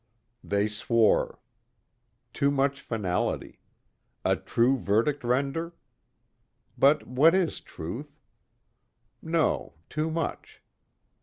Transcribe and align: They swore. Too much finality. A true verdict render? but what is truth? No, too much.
They 0.43 0.67
swore. 0.67 1.37
Too 2.33 2.49
much 2.49 2.81
finality. 2.81 3.59
A 4.25 4.35
true 4.35 4.79
verdict 4.79 5.23
render? 5.23 5.75
but 6.75 7.05
what 7.05 7.35
is 7.35 7.61
truth? 7.61 8.17
No, 9.21 9.75
too 9.89 10.09
much. 10.09 10.63